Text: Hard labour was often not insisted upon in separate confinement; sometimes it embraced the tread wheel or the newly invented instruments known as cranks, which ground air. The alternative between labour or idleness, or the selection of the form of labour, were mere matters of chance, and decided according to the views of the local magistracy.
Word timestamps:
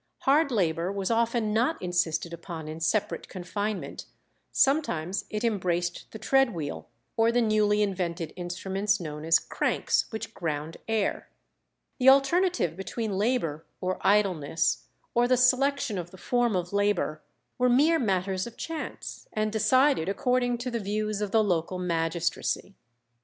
Hard 0.21 0.49
labour 0.49 0.91
was 0.91 1.11
often 1.11 1.53
not 1.53 1.79
insisted 1.79 2.33
upon 2.33 2.67
in 2.67 2.79
separate 2.79 3.27
confinement; 3.29 4.07
sometimes 4.51 5.25
it 5.29 5.43
embraced 5.43 6.09
the 6.09 6.17
tread 6.17 6.55
wheel 6.55 6.89
or 7.15 7.31
the 7.31 7.39
newly 7.39 7.83
invented 7.83 8.33
instruments 8.35 8.99
known 8.99 9.23
as 9.23 9.37
cranks, 9.37 10.05
which 10.11 10.33
ground 10.33 10.77
air. 10.87 11.29
The 11.99 12.09
alternative 12.09 12.75
between 12.75 13.11
labour 13.19 13.63
or 13.79 13.99
idleness, 14.01 14.87
or 15.13 15.27
the 15.27 15.37
selection 15.37 15.99
of 15.99 16.09
the 16.09 16.17
form 16.17 16.55
of 16.55 16.73
labour, 16.73 17.21
were 17.59 17.69
mere 17.69 17.99
matters 17.99 18.47
of 18.47 18.57
chance, 18.57 19.27
and 19.33 19.51
decided 19.51 20.09
according 20.09 20.57
to 20.57 20.71
the 20.71 20.79
views 20.79 21.21
of 21.21 21.29
the 21.29 21.43
local 21.43 21.77
magistracy. 21.77 22.73